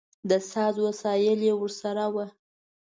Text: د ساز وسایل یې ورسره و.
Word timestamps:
د 0.29 0.31
ساز 0.51 0.75
وسایل 0.87 1.39
یې 1.47 1.53
ورسره 1.61 2.05
و. 2.13 2.15